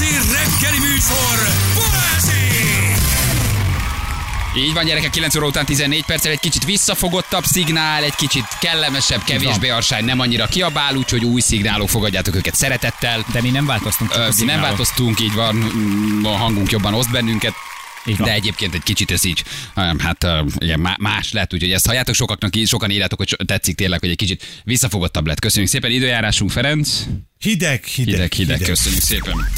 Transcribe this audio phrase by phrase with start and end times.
[0.00, 1.38] igazi reggeli műsor,
[1.74, 2.96] Balázsék!
[4.56, 9.22] Így van, gyerekek, 9 óra után 14 perccel egy kicsit visszafogottabb szignál, egy kicsit kellemesebb,
[9.24, 13.24] kevésbé arsány, nem annyira kiabál, úgyhogy új szignálok fogadjátok őket szeretettel.
[13.32, 14.14] De mi nem változtunk.
[14.16, 15.62] Ö, mi nem változtunk, így van,
[16.24, 17.52] a hangunk jobban oszt bennünket.
[18.04, 18.26] Van.
[18.26, 19.44] De egyébként egy kicsit ez így,
[19.98, 20.26] hát
[20.60, 24.16] ugye má- más lett, úgyhogy ezt halljátok sokaknak, sokan írjátok, hogy tetszik tényleg, hogy egy
[24.16, 25.40] kicsit visszafogottabb lett.
[25.40, 27.02] Köszönjük szépen, időjárásunk Ferenc.
[27.38, 29.48] Hideg, hideg, Hideg, hideg, köszönjük szépen.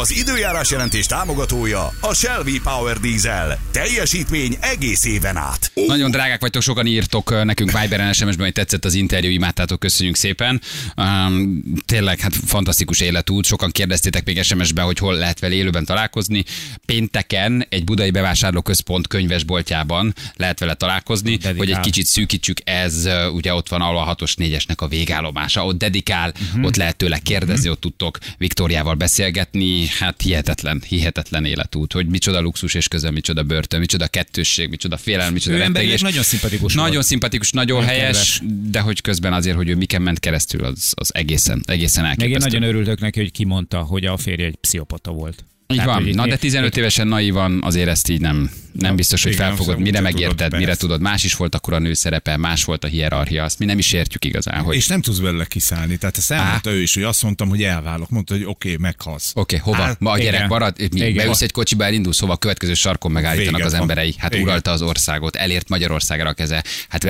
[0.00, 3.58] Az időjárás jelentés támogatója a Shelby Power Diesel.
[3.70, 5.72] Teljesítmény egész éven át.
[5.86, 10.60] Nagyon drágák vagytok, sokan írtok nekünk Viberen, SMS-ben, hogy tetszett az interjú, imádtátok, köszönjük szépen.
[10.96, 16.44] Um, tényleg, hát fantasztikus életút, sokan kérdeztétek még SMS-ben, hogy hol lehet vele élőben találkozni.
[16.86, 21.54] Pénteken egy budai bevásárlóközpont könyvesboltjában lehet vele találkozni, Dedikál.
[21.56, 25.78] hogy egy kicsit szűkítsük, ez ugye ott van ahol a 6-os 4-esnek a végállomása, ott
[25.78, 26.64] dedikál, uh-huh.
[26.64, 27.72] ott lehet tőle kérdezni, uh-huh.
[27.72, 33.80] ott tudtok Viktóriával beszélgetni, hát hihetetlen, hihetetlen életút, hogy micsoda luxus és közben micsoda börtön,
[33.80, 36.00] micsoda kettősség, micsoda félelem, micsoda rettegés.
[36.00, 37.06] nagyon szimpatikus Nagyon volt.
[37.06, 38.70] szimpatikus, nagyon Nagyon helyes, kedves.
[38.70, 42.20] de hogy közben azért, hogy ő miken ment keresztül, az, az egészen, egészen Meg én
[42.22, 42.58] elképesztő.
[42.58, 45.44] nagyon örültök neki, hogy kimondta, hogy a férje egy pszichopata volt.
[45.72, 46.08] Így Tehát, van.
[46.14, 49.98] Na de 15 évesen naívan azért ezt így nem, nem biztos, hogy igen, felfogod, mire
[49.98, 50.80] úgyse tudod, megérted, mire persze.
[50.80, 51.00] tudod.
[51.00, 53.92] Más is volt akkor a nő szerepe, más volt a hierarchia, azt mi nem is
[53.92, 55.96] értjük igazán, hogy És nem tudsz belőle kiszállni.
[55.96, 58.10] Tehát ezt elmondta ő is, hogy azt mondtam, hogy elválok.
[58.10, 59.32] Mondta, hogy oké, okay, meghalsz.
[59.34, 59.86] Oké, okay, hova?
[59.86, 60.46] Hát, Ma a gyerek igen.
[60.46, 61.14] marad, mi, Igen.
[61.14, 64.14] beülsz egy kocsiba, elindulsz, hova a következő sarkon megállítanak Vége az emberei.
[64.18, 64.44] Hát Igen.
[64.44, 66.64] uralta az országot, elért Magyarországra a keze.
[66.88, 67.04] Hát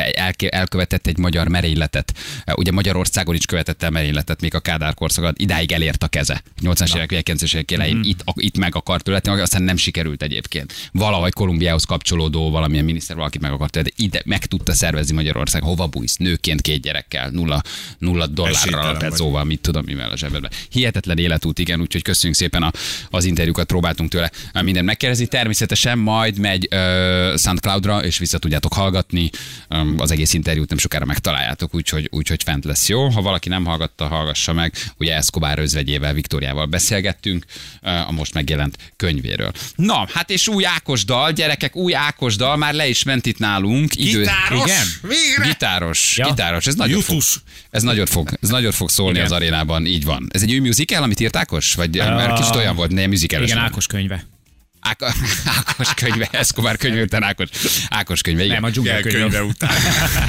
[0.49, 2.13] elkövetett egy magyar merényletet.
[2.55, 5.39] Ugye Magyarországon is követett el merényletet, még a Kádár korszakat.
[5.39, 6.43] Idáig elért a keze.
[6.63, 8.09] 80-as évek, 90-es évek elején Mhm.
[8.09, 8.23] itt,
[8.53, 10.91] itt meg akart tölteni, aztán nem sikerült egyébként.
[10.93, 15.63] Valahogy Kolumbiához kapcsolódó valamilyen miniszter valakit meg akart de ide meg tudta szervezni Magyarország.
[15.63, 16.17] Hova bújsz?
[16.17, 17.63] Nőként két gyerekkel, nulla,
[17.99, 20.51] nulla dollárral, szóval mit tudom mivel a zsebedbe.
[20.71, 22.71] Hihetetlen életút, igen, úgyhogy köszönjük szépen a,
[23.11, 24.31] az interjúkat, próbáltunk tőle
[24.63, 25.27] minden megkérdezni.
[25.27, 26.79] Természetesen majd megy uh,
[27.39, 29.31] SoundCloudra, és vissza tudjátok hallgatni.
[29.69, 33.09] Um, az egész interjút nem sokára megtaláljátok, úgyhogy, úgyhogy fent lesz jó.
[33.09, 34.75] Ha valaki nem hallgatta, hallgassa meg.
[34.99, 37.45] Ugye Escobar özvegyével, Viktóriával beszélgettünk
[37.83, 39.53] uh, a most megjelent könyvéről.
[39.77, 43.39] Na, hát és új Ákos dal, gyerekek, új Ákos dal, már le is ment itt
[43.39, 43.95] nálunk.
[43.95, 44.63] Gitáros?
[44.65, 44.87] Igen?
[45.03, 45.45] Végre?
[45.47, 46.27] Gitáros, Ja.
[46.29, 47.23] gitáros, ez nagyon fog,
[47.71, 49.25] ez nagyon fog, ez nagyon fog szólni Igen.
[49.25, 50.29] az arénában, így van.
[50.33, 51.75] Ez egy új musical, amit írt Ákos?
[51.75, 53.43] Vagy uh, mert kicsit olyan volt, nem musical.
[53.43, 54.27] Igen, Ákos könyve.
[54.85, 55.13] Ákos,
[55.59, 57.49] Ákos könyve, Escobar könyve után Ákos,
[57.89, 58.55] Ákos könyve, igen.
[58.55, 59.43] Nem, a dzsungel könyve.
[59.43, 59.71] után.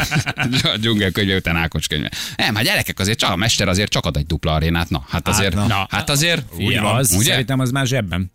[0.74, 2.12] a dzsungel könyve után Ákos könyve.
[2.36, 5.28] Nem, hát gyerekek, azért csak a mester azért csak ad egy dupla arénát, na, hát
[5.28, 5.68] azért, na.
[5.68, 7.30] na, hát azért, Úgy van, az, ugye?
[7.30, 8.32] szerintem az már zsebben.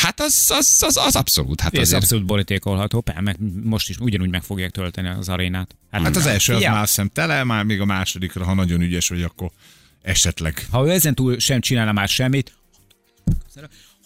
[0.00, 4.42] hát az, az, az, az abszolút, hát Ez abszolút borítékolható, meg most is ugyanúgy meg
[4.42, 5.76] fogják tölteni az arénát.
[5.90, 6.70] Hát az első az Ja.
[6.70, 9.50] már hiszem tele, már még a másodikra, ha nagyon ügyes vagy, akkor
[10.02, 10.66] esetleg.
[10.70, 12.52] Ha ő ezen túl sem csinálna már semmit,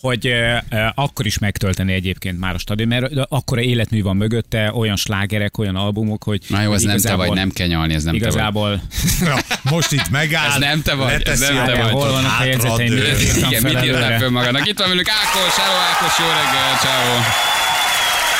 [0.01, 4.73] hogy uh, uh, akkor is megtölteni egyébként már a stadion, mert akkora életmű van mögötte,
[4.75, 7.95] olyan slágerek, olyan albumok, hogy Na jó, ez nem te igazából- vagy, nem kell nyalni,
[7.95, 8.29] ez nem te vagy.
[8.33, 8.83] Igazából
[9.75, 10.51] most itt megáll.
[10.51, 11.93] Ez nem te vagy, ez nem a te vagy.
[11.93, 14.67] Hol vannak a írtam Igen, mit írtál föl magadnak?
[14.67, 17.21] Itt van velünk Ákos, hello Ákos, jó reggel, ciao.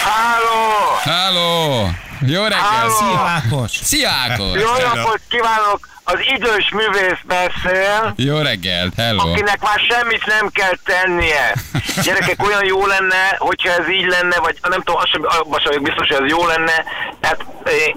[0.05, 0.63] Háló!
[1.05, 1.91] Halló!
[2.27, 2.89] Jó reggel!
[2.99, 3.19] Szia!
[3.19, 3.71] Ákos!
[3.83, 4.61] Szia Ákos!
[4.61, 5.89] Jó napot kívánok!
[6.13, 9.31] Az idős művész beszél, Jó reggelt, hello!
[9.31, 11.55] akinek már semmit nem kell tennie.
[12.05, 16.09] Gyerekek, olyan jó lenne, hogyha ez így lenne, vagy nem tudom, abban sem vagyok biztos,
[16.09, 16.85] hogy ez jó lenne.
[17.21, 17.31] Eh,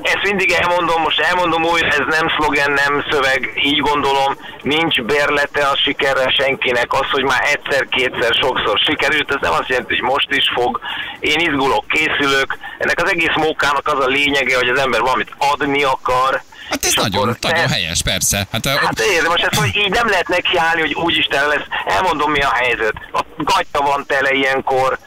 [0.02, 5.68] ezt mindig elmondom, most elmondom újra, ez nem szlogen, nem szöveg, így gondolom, nincs bérlete
[5.68, 6.94] a sikerre senkinek.
[6.94, 10.80] Az, hogy már egyszer-kétszer sokszor sikerült, ez nem azt jelenti, hogy most is fog.
[11.20, 12.58] Én izgulok, készülök.
[12.78, 16.42] Ennek az egész mókának az a lényege, hogy az ember valamit adni akar,
[16.76, 18.48] Hát ez és nagyon, akkor nagyon helyes, persze.
[18.52, 21.66] Hát, hát Hát érde, most ezt, hogy így nem lehet nekiállni, hogy úgyisten lesz.
[21.86, 22.94] Elmondom, mi a helyzet.
[23.12, 24.98] A gatyta van tele ilyenkor.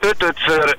[0.00, 0.78] Öt-ötször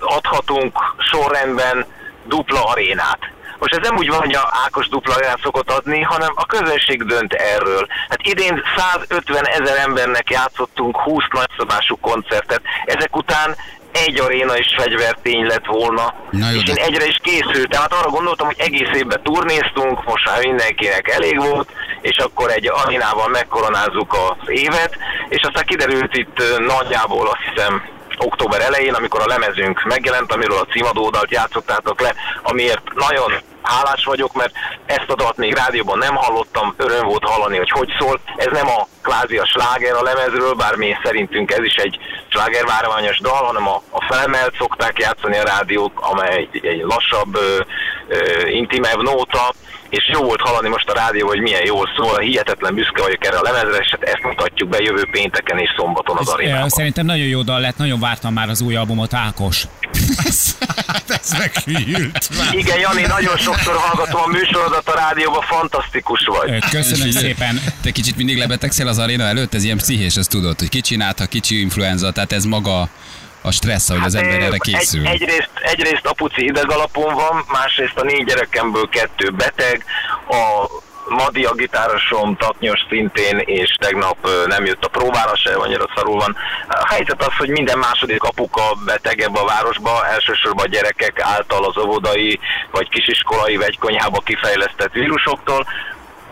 [0.00, 1.86] adhatunk sorrendben
[2.26, 3.18] dupla arénát.
[3.58, 7.04] Most ez nem úgy van, hogy a Ákos dupla arénát szokott adni, hanem a közönség
[7.04, 7.86] dönt erről.
[8.08, 12.60] Hát idén 150 ezer embernek játszottunk 20 nagyszabású koncertet.
[12.84, 13.56] Ezek után
[14.06, 16.14] egy aréna is fegyvertény lett volna.
[16.30, 17.80] Na jó, és de- én egyre is készültem.
[17.80, 21.68] Hát arra gondoltam, hogy egész évben turnéztunk, most már mindenkinek elég volt,
[22.00, 24.96] és akkor egy arénával megkoronázzuk az évet,
[25.28, 27.82] és aztán kiderült itt nagyjából azt hiszem
[28.18, 33.32] október elején, amikor a lemezünk megjelent, amiről a címadódalt játszottátok le, amiért nagyon
[33.62, 34.52] hálás vagyok, mert
[34.86, 38.20] ezt a dalt még rádióban nem hallottam, öröm volt hallani, hogy hogy szól.
[38.36, 41.98] Ez nem a kvázi a sláger a lemezről, bár mi szerintünk ez is egy
[42.28, 47.60] slágervárványos dal, hanem a, a felmelt szokták játszani a rádiók, amely egy, egy lassabb, ö,
[48.08, 49.54] ö, intimebb nóta,
[49.90, 53.38] és jó volt hallani most a rádió, hogy milyen jól szól, hihetetlen büszke vagyok erre
[53.38, 56.68] a lemezre, és hát ezt mutatjuk be jövő pénteken és szombaton az arénában.
[56.68, 59.66] Szerintem nagyon jó dal lett, nagyon vártam már az új albumot, Ákos.
[60.86, 62.28] Hát ez meghűlt.
[62.52, 66.70] Igen, Jani, nagyon sokszor hallgatom a műsorodat a rádióban, fantasztikus vagy.
[66.70, 67.60] Köszönöm szépen.
[67.82, 71.26] Te kicsit mindig lebetegszél az aréna előtt, ez ilyen pszichés, ezt tudod, hogy kicsi nátha,
[71.26, 72.88] kicsi influenza, tehát ez maga
[73.42, 75.06] a stressz, hogy az Hát, ember ö, erre készül.
[75.06, 79.84] Egy, egyrészt, egyrészt apuci idegalapon van, másrészt a négy gyerekemből kettő beteg,
[80.28, 80.66] a
[81.08, 86.36] Madi a gitárosom, taknyos szintén, és tegnap nem jött a próbára se, annyira szarul van.
[86.68, 91.64] A helyzet az, hogy minden második apuka beteg ebbe a városba, elsősorban a gyerekek által
[91.64, 95.66] az óvodai, vagy kisiskolai, vagy konyhába kifejlesztett vírusoktól.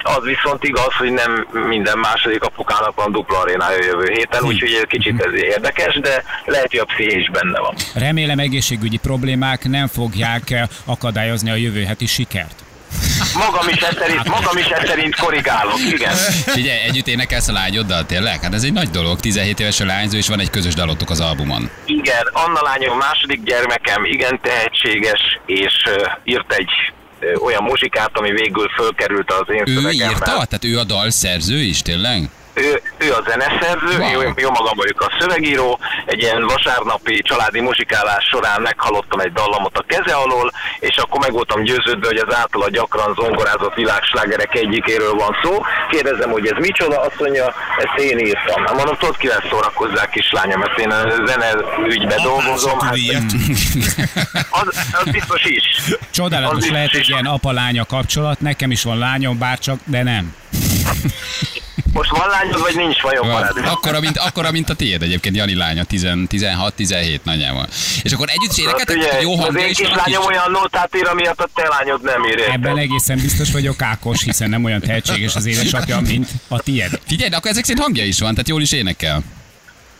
[0.02, 4.86] Az viszont igaz, hogy nem minden második apukának van dupla arénája jövő héten, úgyhogy egy
[4.86, 7.74] kicsit ez érdekes, de lehet, hogy a pszichés benne van.
[7.94, 12.64] Remélem egészségügyi problémák nem fogják akadályozni a jövő heti sikert.
[13.34, 16.14] Magam is ezt szerint, magam is ezt szerint korrigálok, igen.
[16.56, 18.42] Figyelj, együtt énekelsz a lányoddal, tényleg?
[18.42, 21.20] Hát ez egy nagy dolog, 17 éves a lányzó, és van egy közös dalotok az
[21.20, 21.70] albumon.
[21.86, 26.70] Igen, Anna lányom második gyermekem, igen tehetséges, és uh, írt egy
[27.44, 30.10] olyan muzsikát, ami végül fölkerült az én Ő szövegemmel.
[30.10, 30.24] írta?
[30.24, 32.28] Tehát ő a dal szerző is, tényleg?
[32.56, 34.10] Ő, ő a zeneszerző, Wow.
[34.12, 35.78] jó, jó magam vagyok a szövegíró.
[36.06, 41.32] Egy ilyen vasárnapi családi muzsikálás során meghallottam egy dallamot a keze alól, és akkor meg
[41.32, 45.62] voltam győződve, hogy az általa gyakran zongorázott világslágerek egyikéről van szó.
[45.90, 48.64] Kérdezem, hogy ez micsoda, azt mondja, ezt én írtam.
[48.66, 51.50] Hát mondom, tudod, kivel szórakozzák kislánya, mert én a zene
[51.88, 52.78] ügybe dolgozom.
[52.78, 52.94] Hát,
[54.60, 54.68] az,
[55.04, 55.64] az biztos is.
[56.10, 60.34] Csodálatos lehet egy ilyen apa-lánya kapcsolat, nekem is van lányom, bárcsak, de nem.
[61.96, 63.42] Most van lányod, vagy nincs vajon Van.
[63.64, 67.66] Akkora, mint, akkora, mint a tiéd egyébként, Jani lánya, 16-17 nagyjából.
[68.02, 70.26] És akkor együtt is énekeltek, Hát hát, jó az hangja én is van a kislányom
[70.26, 70.36] kis...
[70.36, 72.38] olyan nótát ír, amiatt a te lányod nem ír.
[72.38, 72.54] érted?
[72.54, 77.00] Ebben egészen biztos vagyok Ákos, hiszen nem olyan tehetséges az édesapja, mint a tied.
[77.06, 79.22] Figyelj, de akkor ezek szerint hangja is van, tehát jól is énekel.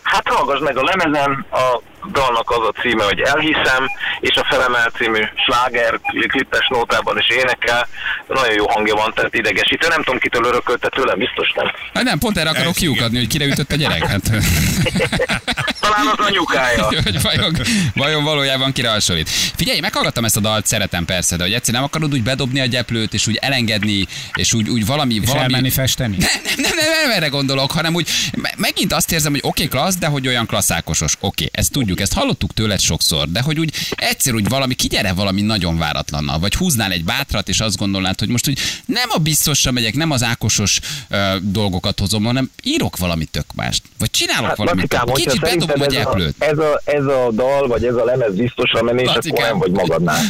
[0.03, 1.81] Hát hallgass meg a lemezen, a
[2.13, 7.89] dalnak az a címe, hogy Elhiszem, és a Felemel című sláger klippes nótában is énekel.
[8.29, 9.89] Nagyon jó hangja van, tehát idegesítő.
[9.89, 11.67] Nem tudom, kitől örökölte tőlem, biztos nem.
[11.95, 14.07] Hát nem, pont erre akarok kiukadni, hogy kire ütött a gyerek.
[14.07, 14.31] Hát,
[15.81, 16.85] Talán az anyukája.
[17.05, 17.55] hogy vajon,
[17.95, 19.29] vajon valójában kire hasonlít.
[19.29, 22.67] Figyelj, meghallgattam ezt a dalt, szeretem persze, de hogy egyszer nem akarod úgy bedobni a
[22.67, 25.15] gyeplőt, és úgy elengedni, és úgy, úgy valami...
[25.15, 25.43] És valami...
[25.43, 26.17] elmenni festeni?
[26.17, 29.65] Nem, nem, nem, nem, nem erre gondolok, hanem úgy me- megint azt érzem, hogy oké,
[29.65, 31.13] okay, klassz, de hogy olyan klasszákosos.
[31.13, 35.13] Oké, okay, ezt tudjuk, ezt hallottuk tőled sokszor, de hogy úgy egyszer úgy valami, kigyere
[35.13, 39.19] valami nagyon váratlannal, vagy húznál egy bátrat, és azt gondolnád, hogy most úgy nem a
[39.19, 43.83] biztosra megyek, nem az ákosos ö, dolgokat hozom, hanem írok valamit tök mást.
[43.99, 44.93] Vagy csinálok Hát, valamit.
[44.93, 48.05] Lacikám, Kicsit bedobom a szerinted ez a, ez, a, ez a dal, vagy ez a
[48.05, 50.23] lemez biztosra menés, akkor nem vagy magadnál.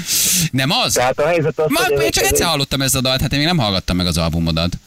[0.51, 0.93] Nem az?
[0.93, 3.47] Tehát a helyzet az, Ma, én csak egyszer hallottam ezt a dalt, hát én még
[3.47, 4.79] nem hallgattam meg az albumodat.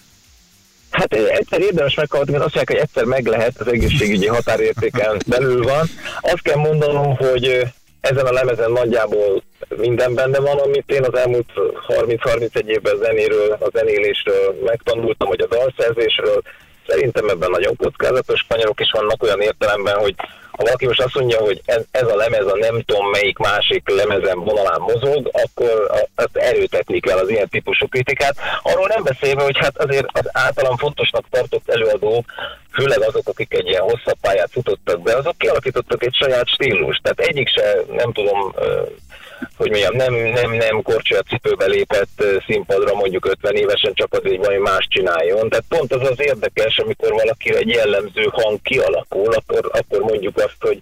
[0.92, 5.64] Hát egyszer érdemes meghallgatni, mert azt mondják, hogy egyszer meg lehet, az egészségügyi határértéken belül
[5.64, 5.86] van.
[6.20, 7.62] Azt kell mondanom, hogy
[8.02, 9.44] ezen a lemezen nagyjából
[9.76, 11.50] minden benne van, amit én az elmúlt
[11.88, 16.42] 30-31 évben zenéről, a zenélésről megtanultam, vagy a dalszerzésről.
[16.90, 20.16] Szerintem ebben nagyon kockázatos kanyarok is vannak olyan értelemben, hogy
[20.60, 23.90] ha valaki most azt mondja, hogy ez, ez a lemez a nem tudom melyik másik
[23.90, 28.36] lemezen vonalán mozog, akkor azt erőtetni kell az ilyen típusú kritikát.
[28.62, 32.26] Arról nem beszélve, hogy hát azért az általam fontosnak tartott előadók,
[32.72, 37.02] főleg azok, akik egy ilyen hosszabb pályát futottak be, azok kialakítottak egy saját stílust.
[37.04, 38.54] Tehát egyik se, nem tudom,
[39.58, 44.46] hogy mondjam, nem, nem, nem korcsolya cipőbe lépett színpadra mondjuk 50 évesen csak azért, hogy
[44.46, 45.50] valami más csináljon.
[45.50, 50.58] Tehát pont az az érdekes, amikor valaki egy jellemző hang kialakul, akkor, akkor mondjuk azt,
[50.60, 50.80] hogy,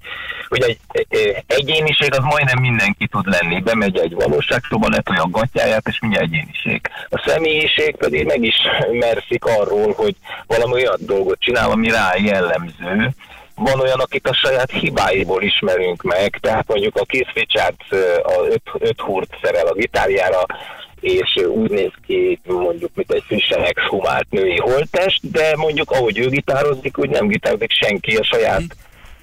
[0.47, 3.61] hogy egy, egy egyéniség az majdnem mindenki tud lenni.
[3.61, 6.81] Bemegy egy valóságszóba, letolja a gatyáját, és mindjárt egyéniség.
[7.09, 8.55] A személyiség pedig meg is
[8.91, 10.15] merszik arról, hogy
[10.47, 13.13] valami olyan dolgot csinál, ami rá jellemző,
[13.57, 17.85] van olyan, akit a saját hibáiból ismerünk meg, tehát mondjuk a Keith Richards
[18.23, 20.45] a öt, öt húrt szerel a gitárjára,
[20.99, 26.27] és úgy néz ki mondjuk, mint egy frissen exhumált női holttest, de mondjuk ahogy ő
[26.29, 28.63] gitározik, úgy nem gitározik senki a saját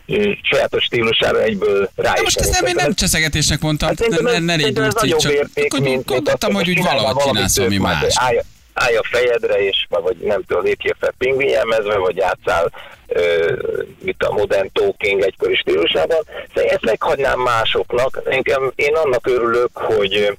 [0.06, 4.30] ö, sajátos stílusára egyből rá is most ezt nem, én nem cseszegetésnek mondtam, Hát ne,
[4.30, 4.74] ne, ne légy
[5.18, 8.44] csak érték, mint- gondoltam, hogy úgy valahogy csinálsz valami tök más, más.
[8.74, 12.72] Állj, a fejedre, és vagy nem tudom, lépjél fel pingvinjelmezve, vagy játszál
[13.06, 13.52] ö,
[14.00, 16.24] mit a modern talking egykori stílusában.
[16.54, 18.20] Szóval ezt meghagynám másoknak.
[18.24, 20.36] Engem, én annak örülök, hogy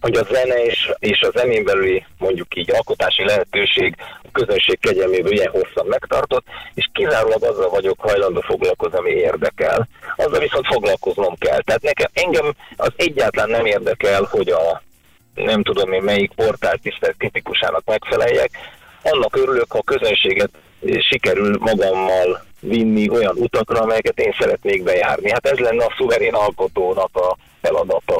[0.00, 5.32] hogy a zene és, és a zenén belüli mondjuk így alkotási lehetőség a közönség kegyelméből
[5.32, 6.44] ilyen hosszan megtartott,
[6.74, 9.88] és kizárólag azzal vagyok hajlandó foglalkozni, ami érdekel.
[10.16, 11.60] Azzal viszont foglalkoznom kell.
[11.62, 14.82] Tehát nekem engem az egyáltalán nem érdekel, hogy a
[15.36, 18.50] nem tudom én melyik portál tisztelt kritikusának megfeleljek,
[19.02, 20.50] annak örülök, ha a közönséget
[21.08, 25.30] sikerül magammal vinni olyan utakra, amelyeket én szeretnék bejárni.
[25.30, 28.14] Hát ez lenne a szuverén alkotónak a feladata.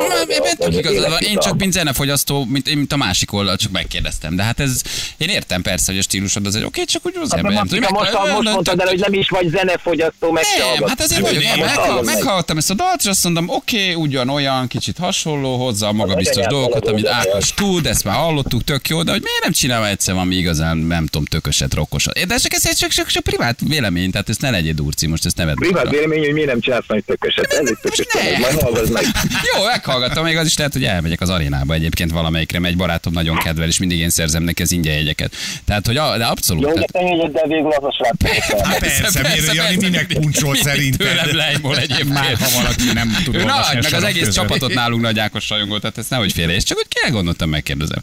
[0.71, 1.21] igazad van.
[1.21, 4.37] Én csak mint zenefogyasztó, mint, mint a másik oldal, csak megkérdeztem.
[4.37, 4.83] De hát ez,
[5.17, 7.67] én értem persze, hogy a stílusod az egy oké, csak úgy az Hát, ember nem
[7.67, 7.89] tudja.
[7.91, 10.45] most, most mondtad el, hogy nem is vagy zenefogyasztó, meg
[10.79, 14.67] Nem, hát azért Nem, vagyok, nem, én ezt a dalt, és azt mondom, oké, ugyanolyan,
[14.67, 17.07] kicsit hasonló, hozzá a magabiztos dolgokat, amit.
[17.07, 20.77] Ákos tud, ezt már hallottuk, tök jó, de hogy miért nem csinál egyszer valami igazán,
[20.77, 22.27] nem tudom, tököset, rokkosat.
[22.27, 25.37] De csak ez csak, csak, csak, privát vélemény, tehát ezt ne legyél durci, most ezt
[25.37, 27.53] ne vedd Privát vélemény, hogy miért nem csinálsz nagy tököset.
[27.53, 28.39] Ez egy Most tökös, ne.
[28.39, 29.05] majd hallgass meg.
[29.55, 33.13] Jó, meghallgattam, még az is lehet, hogy elmegyek az arénába egyébként valamelyikre, mert egy barátom
[33.13, 35.33] nagyon kedvel, és mindig én szerzem neki az ingyen jegyeket.
[35.65, 36.63] Tehát, hogy a, de abszolút.
[36.63, 38.63] Jó, tehát- de te de végül az a srác.
[38.63, 41.07] Hát persze, miért, Jani minek puncsol mindig szerinted?
[41.07, 42.13] Tőlem lejmol egyébként.
[42.13, 45.19] Már ha valaki nem tud Ő olvasni a nagy, meg az egész csapatot nálunk nagy
[45.19, 48.01] Ákos rajongó, tehát ezt nehogy félre, és csak hogy kell gondoltam, megkérdezem.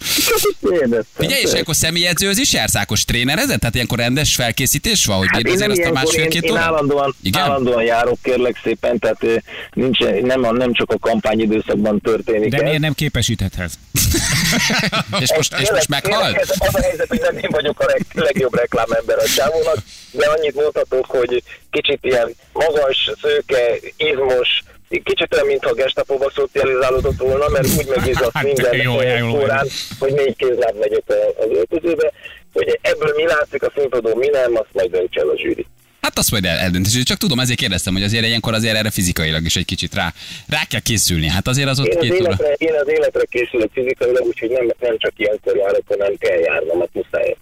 [1.20, 3.60] Ugye, és akkor személyedzőz is jársz Ákos trénerezett?
[3.60, 7.84] Tehát ilyenkor rendes felkészítés van, hogy Hát én azért azt a én, másfél-két én állandóan,
[7.84, 12.64] járok, kérlek szépen, tehát nincs, nem, nem csak a kampányidőszakban történik De ez.
[12.64, 13.74] miért nem képesíthethez?
[15.24, 16.36] És most, és most meghalt?
[16.36, 19.78] Ez Az a helyzet, hogy nem én vagyok a leg, legjobb reklámember a csávónak,
[20.12, 23.64] de annyit mondhatok, hogy kicsit ilyen magas, szőke,
[23.98, 24.64] izmos,
[25.04, 29.68] kicsit olyan, mintha a gestapóba szocializálódott volna, mert úgy megizzadt Hát, minden jó, jól órán,
[30.00, 31.04] hogy négy kézláb megyek
[31.38, 32.12] az öltözőbe,
[32.54, 35.66] hogy ebből mi látszik a színpadon, mi nem, azt majd döntse el a zsűri.
[36.04, 39.46] Hát azt majd el- eldöntés, csak tudom, ezért kérdeztem, hogy azért ilyenkor azért erre fizikailag
[39.46, 40.14] is egy kicsit rá,
[40.48, 41.28] rá kell készülni.
[41.28, 42.20] Hát azért az ott Én az, két óra.
[42.22, 46.80] életre, én az életre készülök fizikailag, úgyhogy nem, nem csak ilyenkor járok, hanem kell járnom,
[46.80, 47.36] hát muszáj.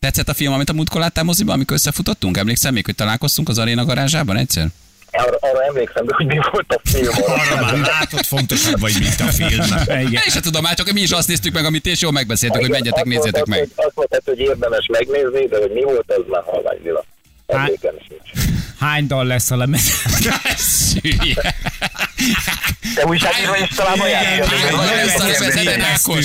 [0.00, 2.36] Tetszett a film, amit a múltkor láttál moziban, amikor összefutottunk?
[2.36, 4.66] Emlékszem még, hogy találkoztunk az aréna garázsában egyszer?
[5.10, 7.08] Arra, arra emlékszem, de hogy mi volt a film.
[7.40, 9.48] Arra már látod, fontosabb vagy, mint a film.
[10.06, 10.12] Igen.
[10.12, 12.70] Én sem tudom, már csak mi is azt néztük meg, amit és jól megbeszéltük, hogy
[12.70, 13.58] menjetek, Azt nézzétek meg.
[13.58, 16.78] Hogy, azt mondtad, hogy érdemes megnézni, de hogy mi volt, az már halvány
[17.54, 17.76] I,
[18.80, 19.90] Hány dal lesz a lemez?
[22.94, 23.52] Te újságíró?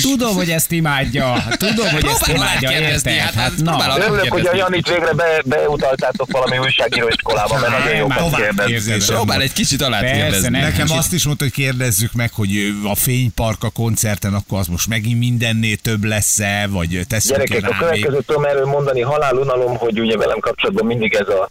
[0.00, 1.44] Tudom, hogy ezt imádja.
[1.56, 3.12] Tudom, hogy ezt imádja, érted?
[3.12, 3.96] hát Hát, na.
[3.98, 9.06] Örülök, hogy a Janit végre be, beutaltátok valami újságíró iskolába, mert nagyon jókat kérdez.
[9.06, 10.58] Próbál egy kicsit alá kérdezni.
[10.58, 14.88] Nekem azt is mondta, hogy kérdezzük meg, hogy a fénypark a koncerten, akkor az most
[14.88, 20.16] megint mindennél több lesz-e, vagy teszünk Gyerekek, a következőt tudom erről mondani, halálunalom, hogy ugye
[20.16, 21.50] velem kapcsolatban mindig ez a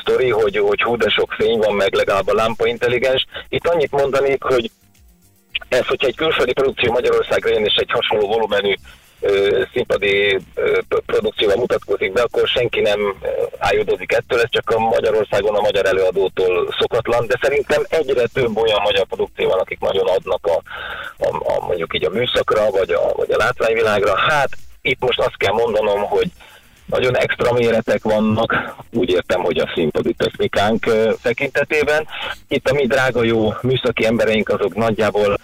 [0.00, 3.26] sztori, hogy, hogy hú, de sok fény van, meg legalább a lámpa intelligens.
[3.48, 4.70] Itt annyit mondanék, hogy
[5.68, 8.74] ez, hogyha egy külföldi produkció Magyarországra jön, és egy hasonló volumenű
[9.72, 10.38] színpadi
[11.06, 13.16] produkcióval mutatkozik be, akkor senki nem
[13.58, 18.80] ájudozik ettől, ez csak a Magyarországon a magyar előadótól szokatlan, de szerintem egyre több olyan
[18.82, 20.62] magyar produkció van, akik nagyon adnak a,
[21.18, 24.16] a, a mondjuk így a műszakra, vagy a, vagy a látványvilágra.
[24.16, 24.48] Hát
[24.82, 26.28] itt most azt kell mondanom, hogy
[26.92, 30.86] nagyon extra méretek vannak, úgy értem, hogy a színpadi technikánk
[31.22, 32.06] tekintetében.
[32.48, 35.36] Itt a mi drága jó műszaki embereink azok nagyjából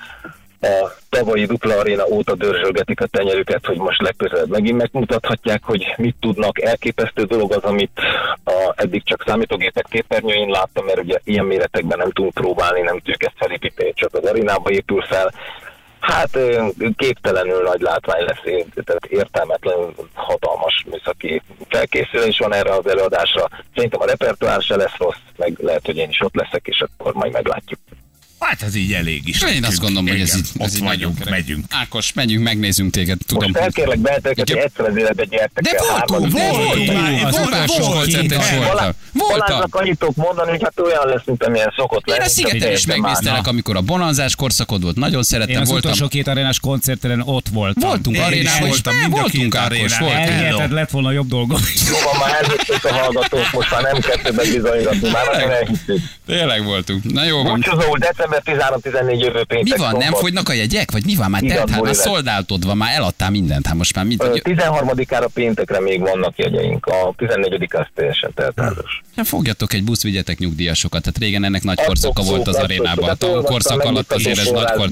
[0.60, 6.16] a tavalyi dupla aréna óta dörzsölgetik a tenyerüket, hogy most legközelebb megint megmutathatják, hogy mit
[6.20, 6.62] tudnak.
[6.62, 8.00] Elképesztő dolog az, amit
[8.44, 13.24] a, eddig csak számítógépek képernyőjén láttam, mert ugye ilyen méretekben nem tudunk próbálni, nem tudjuk
[13.24, 15.32] ezt felépíteni, csak az arénába épül fel.
[16.00, 16.38] Hát
[16.96, 23.48] képtelenül nagy látvány lesz, tehát értelmetlen hatalmas műszaki felkészülés van erre az előadásra.
[23.74, 27.12] Szerintem a repertoár se lesz rossz, meg lehet, hogy én is ott leszek, és akkor
[27.12, 27.80] majd meglátjuk.
[28.48, 29.42] Hát ez így elég is.
[29.42, 31.64] Én azt gondolom, hogy ez így, ez ott így vagyunk, megyünk.
[31.70, 33.50] Ákos, megyünk, megnézzünk téged, tudom.
[33.50, 36.86] Most felkérlek benneteket, hogy egyszer az életben gyertek De voltunk, voltunk, voltunk.
[39.12, 42.24] Balázsnak annyit tudok mondani, hogy hát olyan lesz, mint amilyen szokott Én lenni.
[42.24, 45.90] a szigeten is megnéztelek, amikor a bonanzás korszakod volt, nagyon Én szerettem, az voltam.
[45.90, 47.88] utolsó két arénás koncerten ott voltam.
[47.88, 49.94] Voltunk Én arénában, és voltam, mind a voltunk voltunk.
[50.04, 51.60] Elhiheted, lett volna jobb dolgom.
[51.88, 55.78] Jó van, már elhitték a hallgatók, most már nem kell többet bizonygatni, már nagyon.
[56.26, 57.12] Tényleg voltunk.
[57.12, 57.54] Na jó van.
[57.54, 59.78] Búcsúzóul december 13-14 jövő péntek.
[59.78, 60.90] Mi van, nem fogynak a jegyek?
[60.90, 61.30] Vagy mi van?
[61.30, 64.22] Már telt, hát már szoldáltod van, már eladtál mindent, hát most már mit?
[64.22, 69.02] Ö, 13-ára péntekre még vannak jegyeink, a 14 az teljesen teltházas.
[69.16, 71.02] Hát fogjatok egy busz, vigyetek nyugdíjasokat.
[71.02, 73.04] Tehát régen ennek nagy korszaka volt az arénában.
[73.04, 74.88] A Hát korszak alatt azért ez nagy kor.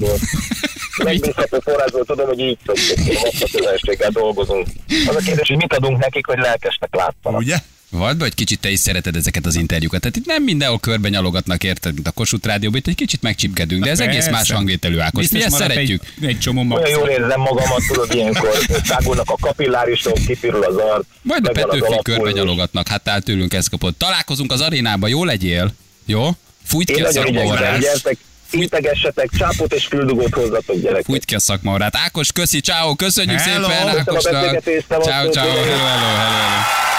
[1.03, 2.03] megbízható forrásból.
[2.11, 4.67] Tudom, hogy így szoktuk, a közönséggel dolgozunk.
[5.07, 7.39] Az a kérdés, hogy mit adunk nekik, hogy lelkesnek látszanak.
[7.39, 7.57] Ugye?
[7.89, 10.01] Vagy, vagy kicsit te is szereted ezeket az interjúkat.
[10.01, 13.83] Tehát itt nem mindenhol körben nyalogatnak, érted, mint a Kossuth Rádióban, itt egy kicsit megcsipkedünk,
[13.83, 14.31] de ez egész Persze.
[14.31, 15.29] más hangvételű Ákos.
[15.29, 16.03] Mi ezt szeretjük.
[16.21, 16.81] Egy, egy csomó max.
[16.81, 21.05] Olyan jól érzem magamat, tudod, ilyenkor szágulnak a kapillárisok, kipirul az arc.
[21.21, 22.01] Majd a Petőfi alappulzus.
[22.03, 23.97] körbe nyalogatnak, hát áll tőlünk ezt kapott.
[23.99, 25.73] Találkozunk az arénában, jó legyél?
[26.05, 26.29] Jó?
[26.63, 27.79] Fújt ki Én a nagyon szakma igyekszem, orrát.
[27.79, 28.17] gyertek,
[28.51, 31.05] integessetek, csápot és füldugót hozzatok gyerekek.
[31.05, 31.95] Fújt ki a szakmaorát.
[31.95, 33.67] Ákos, köszi, ciao, köszönjük Hello.
[33.69, 34.63] szépen a Ákosnak.
[34.87, 36.96] Ciao, ciao, hello, hello, hello, hello.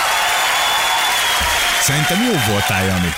[1.89, 3.09] Szerintem jó voltál, Jani.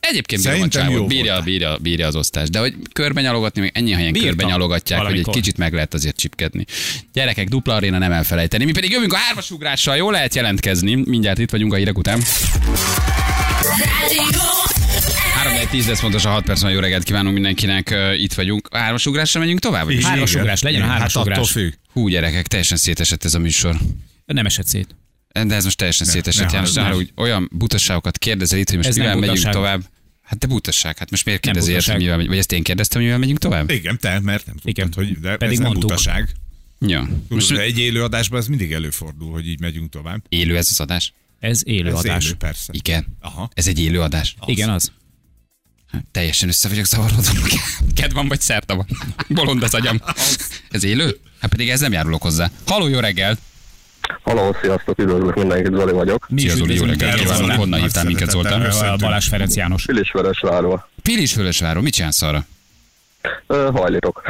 [0.00, 3.92] Egyébként bírom a csávot, bírja, bírja, bírja az osztást, de hogy körbe nyalogatni, még ennyi
[3.92, 6.64] helyen Bírtam körbe nyalogatják, hogy egy kicsit meg lehet azért csipkedni.
[7.12, 8.64] Gyerekek, dupla aréna nem elfelejteni.
[8.64, 10.94] Mi pedig jövünk a hármas ugrással, jól lehet jelentkezni.
[10.94, 12.22] Mindjárt itt vagyunk a hírek után.
[15.34, 18.68] 3 10 lesz pontos a 6 perc, jó reggelt kívánunk mindenkinek, itt vagyunk.
[18.70, 19.84] A hármas ugrásra megyünk tovább?
[19.84, 19.94] Vagy?
[19.94, 20.10] Igen.
[20.10, 21.74] Hármas ugrás, legyen a Igen, hármas hát.
[21.92, 23.76] Hú, gyerekek, teljesen szétesett ez a műsor.
[24.26, 24.96] Nem esett szét.
[25.42, 26.76] De ez most teljesen szétesett, János.
[26.76, 29.52] Arra, hogy olyan butasságokat kérdezel itt, hogy most Ez mivel megyünk butaság.
[29.52, 29.80] tovább.
[30.22, 32.00] Hát de butasság, hát most miért kérdezi érted, butaság.
[32.02, 33.70] mivel megy- Vagy ezt én kérdeztem, hogy mivel megyünk tovább?
[33.70, 34.92] Igen, te, mert nem tudtad, Igen.
[34.94, 35.90] hogy de Pedig ez nem mondtuk.
[35.90, 36.28] utaság.
[36.80, 37.00] Ja.
[37.00, 40.24] Tudod, Most de egy élő adásban ez mindig előfordul, hogy így megyünk tovább.
[40.28, 41.12] élő ez az adás?
[41.40, 42.24] Ez élő Ez adás.
[42.24, 42.72] élő, persze.
[42.76, 43.16] Igen.
[43.20, 43.50] Aha.
[43.54, 44.36] Ez egy élő adás.
[44.46, 44.92] Igen, az.
[46.10, 47.32] Teljesen össze vagyok zavarodva.
[47.94, 48.86] Ked van vagy szerta van?
[49.28, 50.00] Bolond az agyam.
[50.70, 51.18] Ez élő?
[51.40, 52.50] Hát pedig ez nem járulok hozzá.
[52.66, 53.40] Haló, jó reggelt!
[54.22, 56.26] Halló, sziasztok, üdvözlök mindenkit, Zoli vagyok.
[56.28, 57.26] Mi Szia, Zoli, jó reggelt.
[57.26, 57.54] Zoli.
[57.54, 58.72] Honnan hívtál minket, Zoltán?
[58.98, 59.84] Balázs Ferenc János.
[59.84, 60.88] Pilisvörösvárva.
[61.02, 62.44] Pilis Fölösváron, mit csinálsz arra?
[63.46, 64.22] Ö, hajlítok.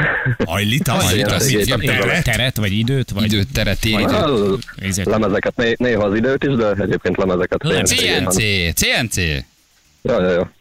[0.47, 1.03] Hajlítasz?
[1.05, 1.51] Hajlítasz?
[1.51, 1.81] Igen.
[1.81, 3.25] Teret, teret, vagy időt, vagy...
[3.25, 3.79] Időt, teret,
[4.77, 5.13] Nézzétek.
[5.13, 7.63] Lemezeket, né- néha az időt is, de egyébként lemezeket.
[7.85, 8.37] CNC,
[8.75, 9.17] CNC.
[10.03, 10.53] Ja, ja, ja.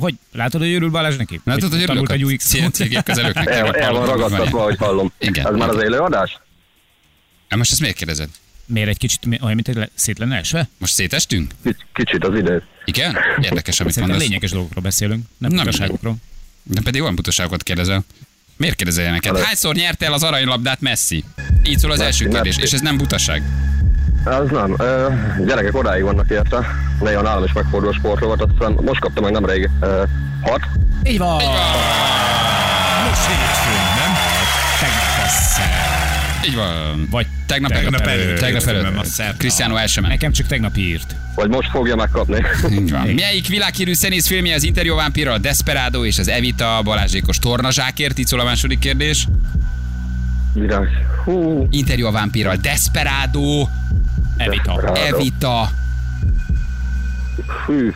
[0.00, 0.14] Hogy?
[0.32, 1.40] Látod, hogy örül Balázs neki?
[1.44, 3.48] Látod, hogy Tanult örülök egy a új CNC gépkezelőknek.
[3.48, 5.12] El, el van ragadtatva, hogy hallom.
[5.18, 6.38] Igen, Ez már az élő adás?
[7.50, 8.28] Hát most ezt miért kérdezed?
[8.66, 10.68] Miért egy kicsit olyan, mint egy szét lenne esve?
[10.78, 11.52] Most szétestünk?
[11.64, 12.62] Kic- Kicsit az idő.
[12.84, 13.16] Igen?
[13.40, 14.22] Érdekes, amit Szerintem mondasz.
[14.28, 16.16] lényeges dolgokról beszélünk, nem Nem butaságokról.
[16.62, 18.04] De pedig olyan butaságokat kérdezel.
[18.56, 19.38] Miért kérdezel ilyeneket?
[19.44, 21.24] Hányszor nyerte el az aranylabdát Messi?
[21.62, 22.66] Így szól az első Messi, kérdés, Messi.
[22.66, 23.42] és ez nem butaság.
[24.24, 24.74] Az nem.
[24.78, 25.08] Ö,
[25.46, 26.66] gyerekek odáig vannak érte.
[27.00, 30.02] Néha nálam is megfordul a sportrovat, azt hiszem most kaptam meg nemrég ö,
[30.42, 30.60] hat.
[31.02, 31.34] Így van!
[31.34, 31.46] Most
[36.50, 37.06] Így van.
[37.10, 38.22] Vagy Tegnap, Tegnap előtt.
[38.22, 38.38] előtt.
[38.38, 39.36] Tegnap előtt.
[39.36, 40.04] Cristiano el sem.
[40.04, 41.14] Nekem csak tegnap írt.
[41.34, 42.38] Vagy most fogja megkapni.
[42.70, 43.08] Így van.
[43.08, 48.18] Melyik világhírű színész filmje az Interjú Vámpira, a Desperado és az Evita Balázsékos tornazsákért?
[48.18, 49.26] Így szól a második kérdés.
[50.54, 50.88] Virág.
[51.24, 51.66] Hú.
[51.70, 53.66] Interjú a Vámpira, Desperado,
[54.36, 54.72] Evita.
[54.72, 55.00] Desperado.
[55.16, 55.70] Evita.
[57.66, 57.92] Hű.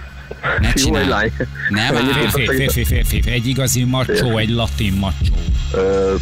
[0.60, 1.08] Ne Jó, egy csinálj.
[1.08, 1.32] lány.
[1.68, 3.30] Nem tudsz Férfi, férfi, férfi, férfi.
[3.30, 5.34] Egy igazi macsó, egy latin macsó.
[5.72, 6.14] Ö,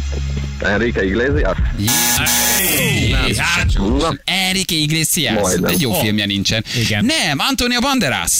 [0.59, 1.57] Enrique Iglesias?
[1.77, 3.37] Jézus.
[3.37, 3.67] hát,
[4.23, 5.41] Enrique Iglesias.
[5.41, 5.71] Majdnem.
[5.71, 6.01] Egy jó Oh.
[6.01, 6.63] filmje nincsen.
[6.85, 7.05] Igen.
[7.05, 8.31] Nem, Antonio Banderas.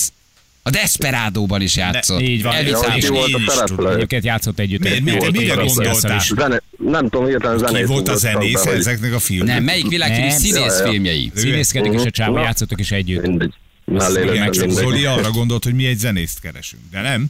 [0.66, 2.22] A Desperadóban is játszott.
[2.22, 2.56] így van.
[2.56, 3.34] És ki volt
[3.78, 3.94] a?
[3.94, 4.86] Egyébként játszott együtt.
[4.86, 6.20] Egy- miért- egy- mire gondoltál?
[6.20, 9.56] Zene, nem tudom, hirtelen Ki zenét volt a zenész ezeknek a filmeknek?
[9.56, 10.38] Nem, melyik világhírű Nem.
[10.38, 11.32] színész filmjei?
[11.36, 13.22] Színészkedik, és a csávó játszottak is együtt.
[13.22, 13.54] Mindegy.
[13.86, 14.70] Mellé Igen, lesz, csak.
[14.70, 17.26] Zoli arra gondolt, hogy mi egy zenészt keresünk, de nem?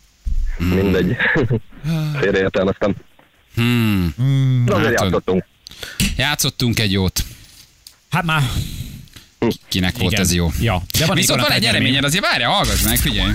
[0.58, 1.16] Mindegy.
[2.20, 2.96] Félreértelmeztem.
[3.56, 4.14] Hmm.
[4.66, 5.04] De azért Látod.
[5.12, 5.46] játszottunk.
[6.18, 7.24] Játszottunk egy jót.
[8.10, 8.42] Hát már...
[9.68, 10.24] Kinek volt igen.
[10.24, 10.52] ez jó?
[10.60, 10.82] Ja.
[11.00, 13.32] De van Viszont van egy nyereményed, azért várja, hallgass meg, figyelj.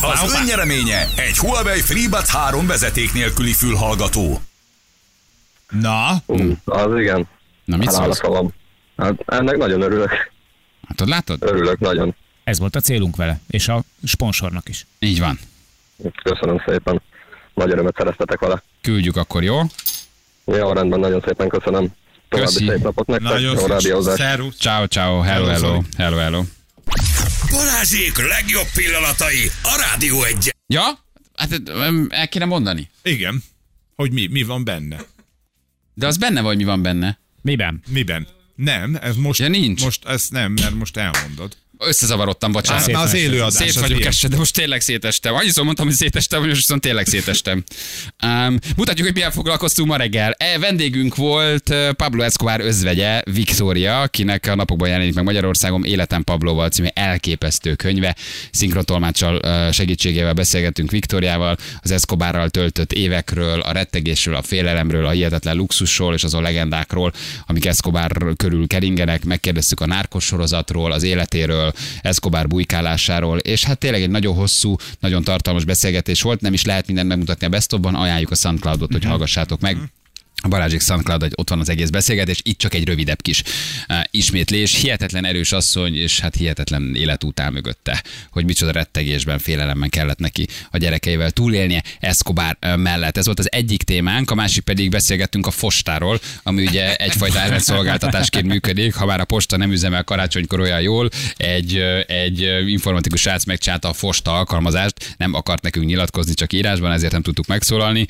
[0.00, 4.42] Az önnyereménye egy Huawei FreeBuds 3 vezeték nélküli fülhallgató.
[5.70, 7.28] Na, Hú, Az igen.
[7.64, 8.20] Na mit Hát szólsz?
[8.96, 10.10] Hát ennek nagyon örülök.
[10.88, 11.42] Hát ott látod?
[11.42, 12.14] Örülök nagyon.
[12.44, 14.86] Ez volt a célunk vele, és a sponsornak is.
[14.98, 15.38] Így van.
[16.22, 17.02] Köszönöm szépen.
[17.54, 18.62] Nagy örömet szereztetek vele.
[18.80, 19.60] Küldjük akkor, jó?
[20.44, 21.92] Jó, rendben, nagyon szépen köszönöm.
[22.28, 22.66] További Köszi.
[22.68, 23.28] szép napot nektek.
[23.28, 24.00] nagyon Jó.
[24.00, 24.56] Szervusz.
[24.56, 26.42] Ciao, ciao, hello, Hello, hello, hello, hello.
[27.50, 30.54] Balázsék legjobb pillanatai a Rádió egy.
[30.66, 30.82] Ja?
[31.36, 31.60] Hát
[32.08, 32.90] el kéne mondani.
[33.02, 33.42] Igen.
[33.96, 34.96] Hogy mi, mi van benne?
[35.94, 37.18] De az benne vagy, mi van benne.
[37.42, 37.82] Miben?
[37.88, 38.26] Miben?
[38.54, 39.82] Nem, ez most, Ja, nincs.
[39.84, 41.56] most ez nem, mert most elmondod.
[41.86, 42.82] Összezavarodtam, bocsánat.
[42.82, 45.34] Hát, már az élőadás Szét az vagyok este, de most tényleg szétestem.
[45.34, 47.64] Annyiszor mondtam, hogy szétestem, hogy most viszont tényleg szétestem.
[48.22, 50.34] Um, mutatjuk, hogy milyen foglalkoztunk ma reggel.
[50.38, 56.68] E, vendégünk volt Pablo Escobar özvegye, Victoria, akinek a napokban jelenik meg Magyarországon Életem Pabloval
[56.68, 58.16] című elképesztő könyve.
[58.50, 59.40] Szinkrontolmáccsal
[59.72, 66.24] segítségével beszélgettünk Viktoriával, az Escobarral töltött évekről, a rettegésről, a félelemről, a hihetetlen luxusról és
[66.24, 67.12] azon legendákról,
[67.46, 69.24] amik Escobar körül keringenek.
[69.24, 75.24] Megkérdeztük a nárkos sorozatról, az életéről, Escobar bujkálásáról, és hát tényleg egy nagyon hosszú, nagyon
[75.24, 79.60] tartalmas beszélgetés volt, nem is lehet mindent megmutatni a Bestobban, ajánljuk a SoundCloudot, hogy hallgassátok
[79.60, 79.76] meg.
[80.48, 83.42] Balázsik SoundCloud, hogy ott van az egész beszélgetés, itt csak egy rövidebb kis
[83.88, 84.80] uh, ismétlés.
[84.80, 90.46] Hihetetlen erős asszony, és hát hihetetlen életút áll mögötte, hogy micsoda rettegésben, félelemben kellett neki
[90.70, 93.16] a gyerekeivel túlélnie Escobar uh, mellett.
[93.16, 98.46] Ez volt az egyik témánk, a másik pedig beszélgettünk a postáról, ami ugye egyfajta ellenszolgáltatásként
[98.46, 103.44] működik, ha már a posta nem üzemel karácsonykor olyan jól, egy, uh, egy informatikus srác
[103.44, 108.06] megcsálta a posta alkalmazást, nem akart nekünk nyilatkozni, csak írásban, ezért nem tudtuk megszólalni.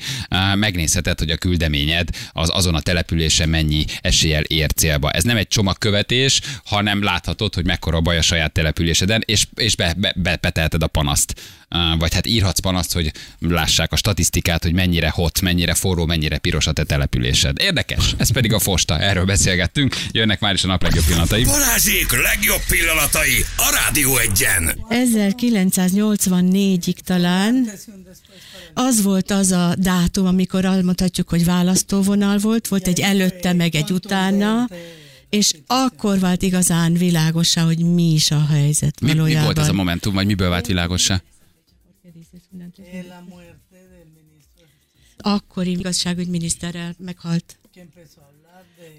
[0.55, 5.11] Megnézheted, hogy a küldeményed az azon a településen mennyi eséllyel ér célba.
[5.11, 9.93] Ez nem egy csomagkövetés, hanem láthatod, hogy mekkora baj a saját településeden, és, és be,
[9.97, 11.41] be, be, betelted a panaszt.
[11.99, 16.67] Vagy hát írhatsz panaszt, hogy lássák a statisztikát, hogy mennyire hot, mennyire forró, mennyire piros
[16.67, 17.61] a te településed.
[17.61, 19.95] Érdekes, ez pedig a fosta, erről beszélgettünk.
[20.11, 21.43] Jönnek már is a nap legjobb pillanatai.
[21.43, 24.77] Balázsék legjobb pillanatai a Rádió egyen.
[24.89, 27.71] 1984-ig talán
[28.73, 33.91] az volt az a dátum, amikor elmondhatjuk, hogy választóvonal volt, volt egy előtte, meg egy
[33.91, 34.67] utána,
[35.29, 39.73] és akkor vált igazán világosá, hogy mi is a helyzet Mi, mi volt ez a
[39.73, 41.21] momentum, vagy miből vált világossá?
[45.17, 47.59] Akkori igazságügyminiszterrel meghalt.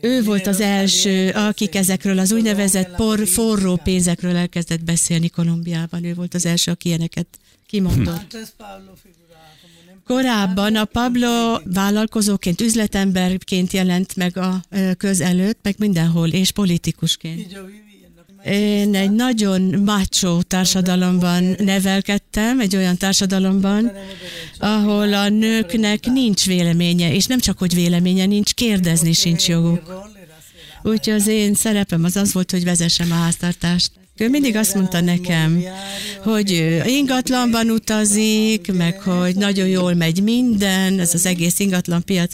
[0.01, 6.05] Ő volt az első, akik ezekről az úgynevezett por, forró pénzekről elkezdett beszélni Kolumbiában.
[6.05, 7.27] Ő volt az első, aki ilyeneket
[7.66, 8.37] kimondott.
[10.05, 17.59] Korábban a Pablo vállalkozóként, üzletemberként jelent meg a ö, köz előtt, meg mindenhol, és politikusként.
[18.51, 23.93] Én egy nagyon macho társadalomban nevelkedtem, egy olyan társadalomban,
[24.59, 30.11] ahol a nőknek nincs véleménye, és nem csak, hogy véleménye nincs, kérdezni sincs joguk.
[30.83, 33.91] Úgyhogy az én szerepem az az volt, hogy vezessem a háztartást.
[34.17, 35.63] Ő mindig azt mondta nekem,
[36.23, 42.33] hogy ingatlanban utazik, meg hogy nagyon jól megy minden, ez az egész ingatlan piac.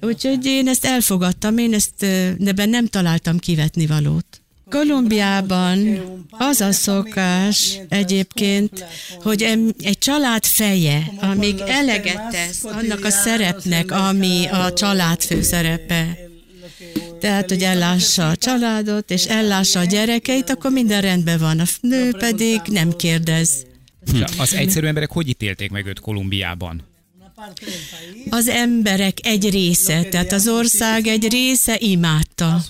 [0.00, 2.06] Úgyhogy én ezt elfogadtam, én ezt,
[2.38, 4.42] de nem találtam kivetni valót.
[4.70, 6.00] Kolumbiában
[6.30, 8.84] az a szokás egyébként,
[9.22, 9.42] hogy
[9.82, 16.18] egy család feje, amíg eleget tesz annak a szerepnek, ami a család fő szerepe,
[17.20, 21.60] tehát, hogy ellássa a családot, és ellássa a gyerekeit, akkor minden rendben van.
[21.60, 23.66] A nő pedig nem kérdez.
[24.38, 26.87] Az egyszerű emberek hogy ítélték meg őt Kolumbiában?
[28.30, 32.60] Az emberek egy része, tehát az ország egy része imádta.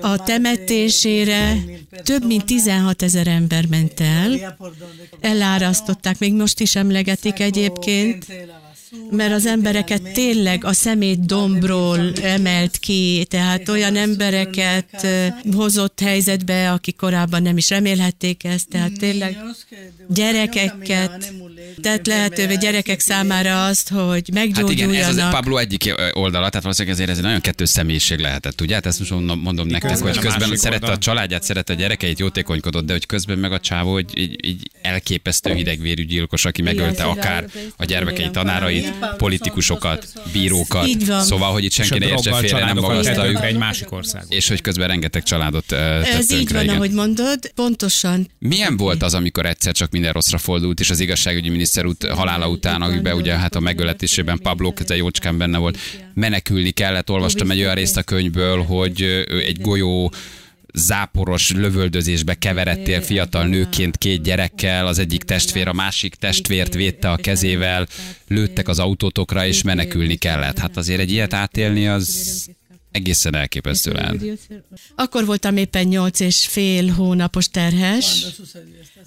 [0.00, 1.56] A temetésére
[2.02, 4.56] több mint 16 ezer ember ment el.
[5.20, 8.26] Elárasztották, még most is emlegetik egyébként,
[9.10, 15.06] mert az embereket tényleg a szemét dombról emelt ki, tehát olyan embereket
[15.52, 19.38] hozott helyzetbe, akik korábban nem is remélhették ezt, tehát tényleg
[20.08, 21.32] gyerekeket
[21.80, 25.30] tett lehetővé gyerekek számára azt, hogy Hát igen, ez az meggyógyuljanak.
[25.30, 28.74] Pablo egyik oldala, tehát valószínűleg ezért ez egy nagyon kettős személyiség lehetett, ugye?
[28.74, 31.72] Hát ezt most mondom, mondom nektek, Közben hogy a közben másik szerette a családját, szerette
[31.72, 36.44] a gyerekeit, jótékonykodott, de hogy közben meg a csávó, hogy így, így elképesztő hidegvérű gyilkos,
[36.44, 40.86] aki megölte akár a gyermekei tanárait, politikusokat, bírókat.
[40.86, 41.22] Így van.
[41.22, 43.24] Szóval, hogy itt senki a ne értse félre, nem magasztaljuk.
[43.24, 44.24] tönkre egy másik ország.
[44.28, 46.74] És hogy közben rengeteg családot Ez így van, igen.
[46.74, 48.28] ahogy mondod, pontosan.
[48.38, 52.48] Milyen volt az, amikor egyszer csak minden rosszra fordult, és az igazságügyi miniszter ut- halála
[52.48, 55.78] után, akiben ugye hát a megöletésében Pablo Keze jócskán benne volt,
[56.14, 57.10] menekülni kellett.
[57.10, 59.02] Olvastam egy olyan részt a könyvből, hogy
[59.46, 60.12] egy golyó
[60.74, 67.16] záporos lövöldözésbe keveredtél fiatal nőként két gyerekkel, az egyik testvér a másik testvért védte a
[67.16, 67.86] kezével,
[68.28, 70.58] lőttek az autótokra, és menekülni kellett.
[70.58, 72.48] Hát azért egy ilyet átélni az
[72.94, 74.24] egészen elképesztő lehet.
[74.94, 78.26] Akkor voltam éppen nyolc és fél hónapos terhes,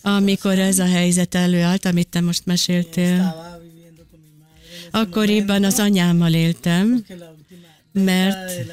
[0.01, 3.35] amikor ez a helyzet előállt, amit te most meséltél.
[4.91, 7.05] Akkoriban az anyámmal éltem,
[7.91, 8.65] mert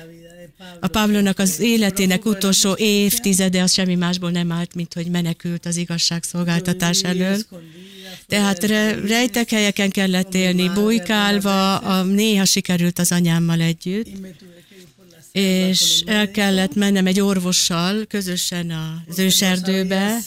[0.81, 5.77] a Pablonak az életének utolsó évtizede az semmi másból nem állt, mint hogy menekült az
[5.77, 7.37] igazságszolgáltatás elől.
[8.27, 14.09] Tehát re, rejtek helyeken kellett élni, bujkálva, a, néha sikerült az anyámmal együtt,
[15.34, 18.72] és el kellett mennem egy orvossal közösen
[19.08, 20.18] az őserdőbe,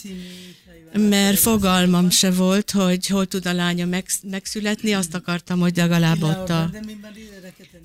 [0.93, 6.23] mert fogalmam se volt, hogy hol tud a lánya megsz- megszületni, azt akartam, hogy legalább
[6.23, 6.71] ott a,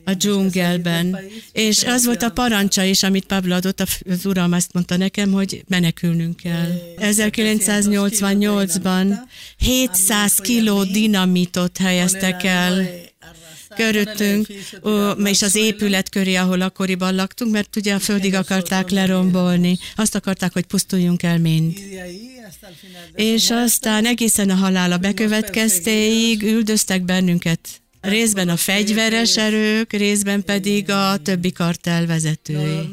[0.05, 1.19] a dzsungelben.
[1.53, 5.65] És az volt a parancsa is, amit Pablo adott, az uram azt mondta nekem, hogy
[5.69, 6.71] menekülnünk kell.
[6.97, 9.15] 1988-ban
[9.57, 12.87] 700 kiló dinamitot helyeztek el
[13.77, 14.47] körülöttünk,
[15.25, 19.79] és az épület köré, ahol akkoriban laktunk, mert ugye a földig akarták lerombolni.
[19.97, 21.79] Azt akarták, hogy pusztuljunk el mind.
[23.15, 31.17] És aztán egészen a halála bekövetkeztéig üldöztek bennünket részben a fegyveres erők, részben pedig a
[31.17, 32.89] többi kartel vezetői.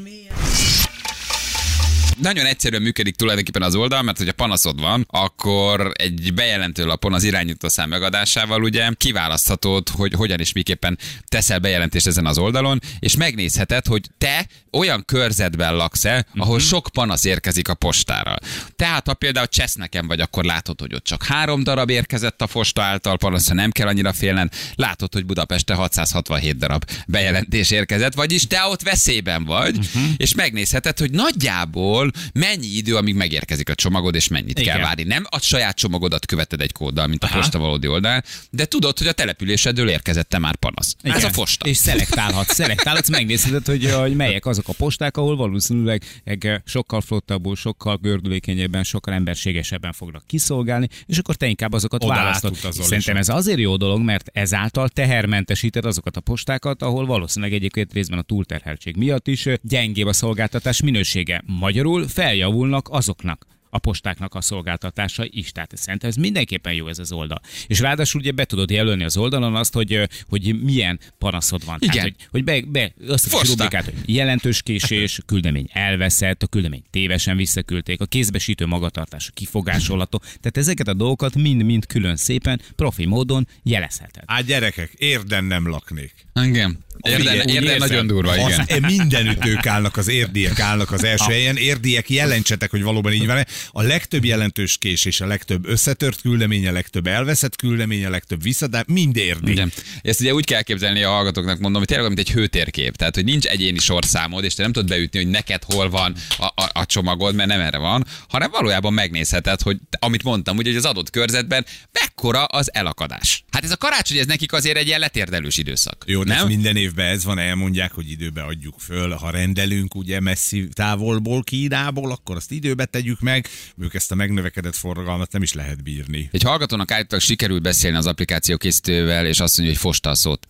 [2.21, 7.23] Nagyon egyszerűen működik tulajdonképpen az oldal, mert hogyha panaszod van, akkor egy bejelentő lapon az
[7.23, 13.85] irányítószám megadásával ugye kiválaszthatod, hogy hogyan és miképpen teszel bejelentést ezen az oldalon, és megnézheted,
[13.85, 16.65] hogy te olyan körzetben laksz el, ahol Mhm.
[16.65, 18.35] sok panasz érkezik a postára.
[18.75, 22.81] Tehát ha például Cseszneken vagy, akkor látod, hogy ott csak három darab érkezett a posta
[22.81, 24.53] által panaszra, nem kell annyira félned.
[24.75, 30.03] Látod, hogy Budapeste 667 darab bejelentés érkezett, vagyis te ott veszélyben vagy, Mhm.
[30.17, 34.75] és megnézheted, hogy nagyjából mennyi idő, amíg megérkezik a csomagod, és mennyit Igen.
[34.75, 35.03] kell várni.
[35.03, 37.37] Nem a saját csomagodat követed egy kóddal, mint a Aha.
[37.37, 40.95] posta valódi oldal, de tudod, hogy a településedről érkezett már panasz.
[41.01, 41.29] Ez Igen.
[41.29, 41.67] a posta.
[41.67, 47.55] És szelektálhatsz, szelektálhatsz, megnézheted, hogy, hogy melyek azok a posták, ahol valószínűleg eh, sokkal flottabbul,
[47.55, 52.55] sokkal gördülékenyebben, sokkal emberségesebben fognak kiszolgálni, és akkor te inkább azokat Oda választod.
[52.71, 58.19] Szerintem ez azért jó dolog, mert ezáltal tehermentesíted azokat a postákat, ahol valószínűleg egyébként részben
[58.19, 61.43] a túlterheltség miatt is gyengébb a szolgáltatás minősége.
[61.45, 65.51] Magyarul feljavulnak azoknak a postáknak a szolgáltatása is.
[65.51, 67.41] Tehát szerintem ez mindenképpen jó ez az oldal.
[67.67, 71.77] És ráadásul ugye be tudod jelölni az oldalon azt, hogy, hogy milyen panaszod van.
[71.79, 71.95] Igen.
[71.95, 76.47] Tehát, hogy, hogy be, be azt a rubrikát, hogy jelentős késés, a küldemény elveszett, a
[76.47, 80.17] küldemény tévesen visszaküldték, a kézbesítő magatartás, a kifogásolható.
[80.19, 84.23] Tehát ezeket a dolgokat mind-mind külön szépen, profi módon jelezheted.
[84.27, 86.13] Hát gyerekek, érden nem laknék.
[86.43, 86.87] Igen.
[87.01, 87.77] Érden, érden érzem.
[87.77, 88.81] nagyon durva, igen.
[88.81, 91.57] Mindenütt ők állnak, az érdiek állnak az első helyen.
[91.57, 93.45] Érdiek, jelentsetek, hogy valóban így van.
[93.71, 98.83] A legtöbb jelentős késés, a legtöbb összetört küldemény, a legtöbb elveszett küldemény, a legtöbb visszadás,
[98.87, 99.51] mind érdi.
[99.51, 99.71] Igen.
[100.01, 102.95] Ezt ugye úgy kell képzelni a hallgatóknak, mondom, hogy tényleg mint egy hőtérkép.
[102.95, 106.45] Tehát, hogy nincs egyéni sorszámod, és te nem tudod beütni, hogy neked hol van a,
[106.45, 110.77] a, a csomagod, mert nem erre van, hanem valójában megnézheted, hogy amit mondtam, ugye, hogy
[110.77, 113.43] az adott körzetben mekkora az elakadás.
[113.51, 116.03] Hát ez a karácsony, ez nekik azért egy ilyen letérdelős időszak.
[116.07, 116.47] Jó, nem?
[116.47, 119.11] minden évben ez van, elmondják, hogy időbe adjuk föl.
[119.11, 123.47] Ha rendelünk ugye messzi távolból, Kínából, akkor azt időbe tegyük meg.
[123.81, 126.29] Ők ezt a megnövekedett forgalmat nem is lehet bírni.
[126.31, 130.47] Egy hallgatónak állítólag sikerült beszélni az applikáció készítővel, és azt mondja, hogy fosta a szót.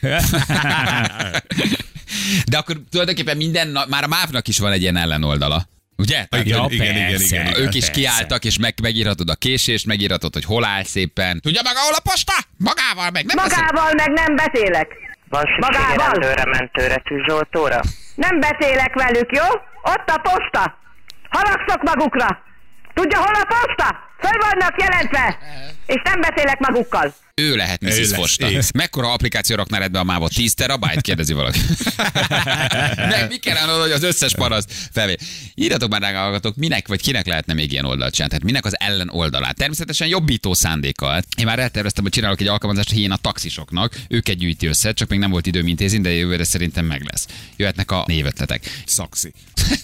[2.50, 5.66] De akkor tulajdonképpen minden, már a MÁV-nak is van egy ilyen ellenoldala.
[5.96, 6.24] Ugye?
[6.24, 7.34] Tehát, Igen, igen, igen, persze.
[7.36, 7.60] igen, igen.
[7.60, 11.40] ők is kiálltak, és meg, megírhatod a késést, megírhatod, hogy hol áll szépen.
[11.40, 12.32] Tudja meg, ahol a posta?
[12.56, 13.24] Magával meg.
[13.24, 14.88] Nem beszél- Magával meg nem beszélek.
[15.28, 15.96] Van Magával?
[15.96, 17.80] rendőre, mentőre, tűzoltóra?
[18.14, 19.44] Nem beszélek velük, jó?
[19.82, 20.78] Ott a posta.
[21.32, 22.28] Haragszok magukra.
[22.94, 23.88] Tudja, hol a posta?
[24.22, 25.38] Föl vannak jelentve.
[25.86, 27.14] És nem beszélek magukkal.
[27.34, 28.36] Ő lehet Mrs.
[28.38, 28.60] én.
[28.74, 30.34] Mekkora applikáció raknál ebbe a mávot?
[30.34, 31.00] 10 terabyte?
[31.00, 31.58] Kérdezi valaki.
[32.96, 35.16] Meg mi kellene oda, hogy az összes paraszt felvé.
[35.54, 38.34] Írjatok már rá, hallgatók, minek vagy kinek lehetne még ilyen oldalt csinálni?
[38.34, 39.56] Tehát minek az ellen oldalát?
[39.56, 41.22] Természetesen jobbító szándékkal.
[41.36, 43.94] Én már elterveztem, hogy csinálok egy alkalmazást hén a taxisoknak.
[44.08, 47.26] Őket gyűjti össze, csak még nem volt időm intézni, de jövőre szerintem meg lesz.
[47.56, 48.82] Jöhetnek a névötletek.
[48.86, 49.32] Szaxi.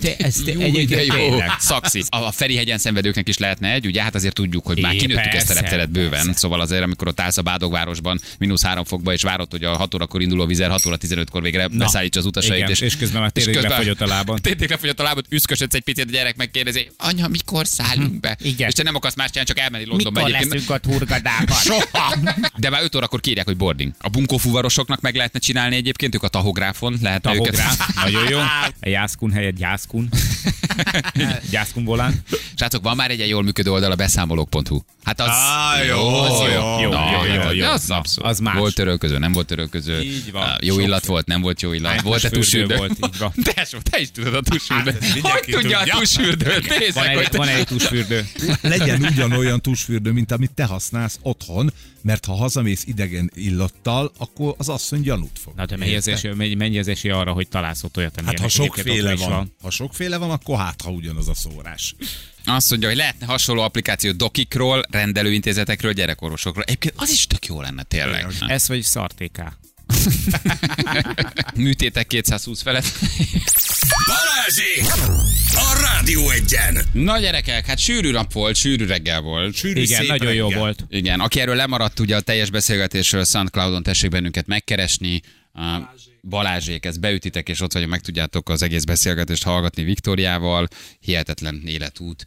[0.01, 1.39] Te, ez te Jó, egyébként jó.
[1.59, 2.03] Szaxi.
[2.09, 4.03] A Ferihegyen szenvedőknek is lehetne egy, ugye?
[4.03, 6.11] Hát azért tudjuk, hogy már kinőttük ezt a repteret bőven.
[6.11, 6.33] persze.
[6.33, 9.95] Szóval azért, amikor ott állsz a Bádogvárosban, mínusz három fokba, és várod, hogy a 6
[9.95, 12.69] órakor induló vizer 6 óra 15-kor végre Na, beszállítsa az utasait.
[12.69, 14.41] igen, és közben már tényleg lefogyott a lábad.
[14.41, 18.37] Tényleg lefogyott a lábad, üszkösödsz egy picit, a gyerek megkérdezi, anya, mikor szállunk be?
[18.41, 18.69] Hm, igen.
[18.69, 20.53] És te nem akarsz más csinálni, csak elmenni Londonba Mikor egyébként.
[20.69, 21.57] leszünk a turgadában?
[21.69, 22.17] Soha!
[22.57, 23.93] De már 5 órakor kírják, hogy boarding.
[23.99, 27.95] A bunkófuvarosoknak meg lehetne csinálni egyébként, ők a tahográfon lehetne Tahográf, őket.
[28.05, 28.39] nagyon jó.
[28.81, 30.09] A jászkun helyett gyászkun.
[31.51, 32.23] gyászkun volán.
[32.55, 34.79] Srácok, van már egy jól működő oldal, a beszámolók.hu.
[35.09, 36.47] Hát az Á, jó, az jó,
[36.81, 37.67] jó, Na, jó, jó, hát jó.
[37.67, 38.31] Az, abszolút.
[38.31, 38.57] az más.
[38.59, 40.01] Volt törölköző, nem volt törölköző.
[40.01, 40.57] Így van.
[40.61, 41.93] Jó Sok- illat volt, nem volt jó illat.
[41.93, 42.97] Hát, Volt-e tusfürdő tusfürdő?
[42.99, 43.33] volt, így van.
[43.55, 45.03] Tesó, te is tudod a tusfürdőt.
[45.05, 45.99] Hát, Hogy tudja a tudja.
[45.99, 46.67] tusfürdőt?
[46.69, 48.27] Van Nézzek, egy, van egy tusfürdő.
[48.61, 54.69] Legyen ugyanolyan tusfürdő, mint amit te használsz otthon, mert ha hazamész idegen illattal, akkor az
[54.69, 55.53] asszony gyanút fog.
[55.57, 58.19] Na de mennyi az, esély, mennyi, mennyi az esély arra, hogy találsz ott olyat, Hát
[58.19, 61.95] amilyenek ha sokféle is van, ha sokféle van, akkor hát ha ugyanaz a szórás.
[62.49, 66.65] Azt mondja, hogy lehetne hasonló applikáció dokikról, rendelőintézetekről, gyerekorvosokról.
[66.65, 68.27] Egyébként az is tök jó lenne tényleg.
[68.47, 69.53] Ez vagy szartéká.
[71.55, 72.85] Műtétek 220 felett.
[74.07, 75.03] Balázsi!
[75.55, 76.79] A Rádió egyen!
[76.93, 79.55] Na gyerekek, hát sűrű nap volt, sűrű reggel volt.
[79.55, 80.59] Sűrű, Igen, szép nagyon jó reggel.
[80.61, 80.85] volt.
[80.89, 85.21] Igen, aki erről lemaradt ugye a teljes beszélgetésről, SoundCloudon tessék bennünket megkeresni.
[85.55, 85.63] Uh,
[86.23, 90.69] Balázsék, ezt beütitek, és ott vagyok, meg tudjátok az egész beszélgetést hallgatni Viktóriával.
[91.01, 92.25] Hihetetlen életút.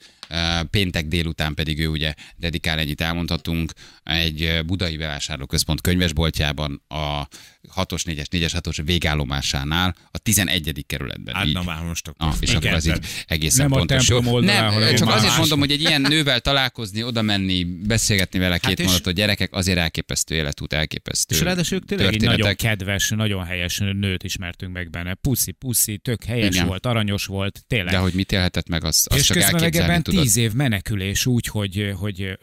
[0.70, 3.72] Péntek délután pedig ő ugye dedikál ennyit elmondhatunk
[4.04, 7.28] egy budai bevásárlóközpont könyvesboltjában a
[7.76, 10.84] 6-os, 4-es, 4-es, 6-os végállomásánál a 11.
[10.88, 11.36] kerületben.
[11.36, 11.54] Hát így.
[11.54, 12.28] na már most akkor.
[12.28, 14.06] Ah, és akkor az így egészen Nem a pontos.
[14.08, 15.18] templom oldalán, Nem, hanem csak más.
[15.18, 19.54] azért mondom, hogy egy ilyen nővel találkozni, oda menni, beszélgetni vele két és- mondatot, gyerekek,
[19.54, 24.74] azért elképesztő életút, elképesztő És ráadásul ők tényleg egy nagyon kedves, nagyon helyes nőt ismertünk
[24.74, 25.14] meg benne.
[25.14, 26.68] Puszi, puszi, tök helyes Igen.
[26.68, 27.94] volt, aranyos volt, tényleg.
[27.94, 30.22] De hogy mit élhetett meg, azt, azt és csak elképzelni ebben tudod.
[30.22, 32.38] tíz év menekülés úgy, hogy, hogy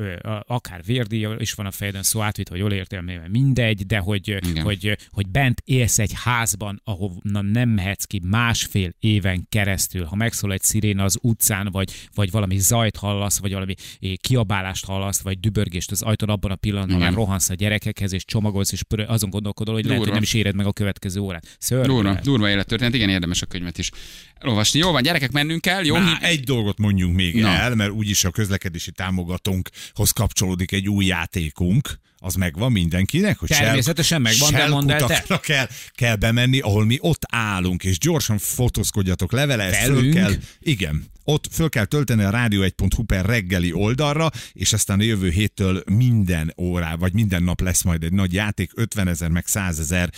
[0.46, 4.64] akár vérdíj is van a fejedön, szó átvitt, vagy jól értelmében mindegy, de hogy, Igen.
[4.64, 10.05] hogy, hogy bent élsz egy házban, ahonnan nem mehetsz ki másfél éven keresztül.
[10.05, 13.74] Ha megszól egy sziréna az utcán, vagy, vagy valami zajt hallasz, vagy valami
[14.16, 18.83] kiabálást hallasz, vagy dübörgést az ajtón, abban a pillanatban rohansz a gyerekekhez, és csomagolsz, és
[19.07, 20.20] azon gondolkodol, hogy lehet, hogy Durva.
[20.20, 21.57] nem is éred meg a következő órát.
[21.59, 21.87] Szörnyű.
[21.87, 23.91] Durva, durva élettörténet, igen, érdemes a könyvet is
[24.38, 24.79] elolvasni.
[24.79, 25.99] Jó van, gyerekek, mennünk kell, jó?
[25.99, 27.49] Na, egy dolgot mondjunk még Na.
[27.49, 34.23] el, mert úgyis a közlekedési támogatónkhoz kapcsolódik egy új játékunk, az megvan mindenkinek, hogy Természetesen
[34.23, 35.41] megvan, de mondd el te.
[35.43, 41.05] kell, kell bemenni, ahol mi ott állunk, és gyorsan fotózkodjatok levele, ezt föl kell, igen,
[41.31, 46.55] ott föl kell tölteni a rádió1.hu per reggeli oldalra, és aztán a jövő héttől minden
[46.61, 50.11] órá, vagy minden nap lesz majd egy nagy játék, 50 ezer meg 100 ezer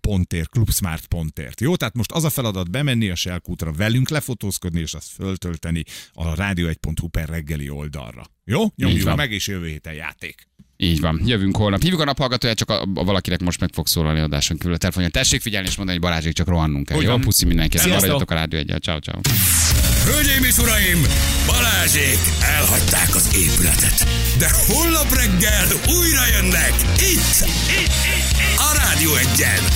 [0.00, 1.60] pontért, Club Smart pontért.
[1.60, 6.34] Jó, tehát most az a feladat bemenni a Selkútra velünk lefotózkodni, és azt föltölteni a
[6.34, 8.24] rádió1.hu per reggeli oldalra.
[8.44, 8.60] Jó?
[8.76, 10.50] Nyomjuk meg, és jövő héten játék.
[10.82, 11.82] Így van, jövünk holnap.
[11.82, 15.08] Hívjuk a naphallgatóját, csak a, a valakinek most meg fog szólalni adáson kívül a telefonja.
[15.08, 16.96] Tessék figyelni és mondani, hogy Balázsék csak rohannunk kell.
[16.96, 17.20] Úgy Jó, van.
[17.20, 17.86] puszi mindenkinek.
[17.86, 18.78] Maradjatok a rádió egyel.
[18.78, 19.20] Ciao, ciao.
[20.04, 21.02] Hölgyeim és uraim,
[21.46, 24.06] Balázsék elhagyták az épületet.
[24.38, 25.66] De holnap reggel
[25.98, 27.46] újra jönnek itt, itt,
[27.80, 29.72] itt, itt a Rádió egyen.